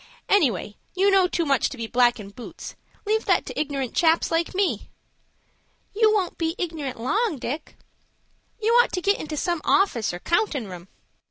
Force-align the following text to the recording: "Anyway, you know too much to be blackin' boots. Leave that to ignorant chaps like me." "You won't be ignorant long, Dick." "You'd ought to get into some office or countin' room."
"Anyway, 0.29 0.77
you 0.95 1.11
know 1.11 1.27
too 1.27 1.45
much 1.45 1.69
to 1.69 1.77
be 1.77 1.85
blackin' 1.85 2.29
boots. 2.31 2.73
Leave 3.05 3.25
that 3.25 3.45
to 3.45 3.59
ignorant 3.59 3.93
chaps 3.93 4.31
like 4.31 4.55
me." 4.55 4.89
"You 5.93 6.11
won't 6.11 6.39
be 6.39 6.55
ignorant 6.57 6.99
long, 6.99 7.37
Dick." 7.37 7.75
"You'd 8.59 8.73
ought 8.81 8.91
to 8.93 9.01
get 9.03 9.19
into 9.19 9.37
some 9.37 9.61
office 9.63 10.11
or 10.11 10.17
countin' 10.17 10.67
room." 10.67 10.87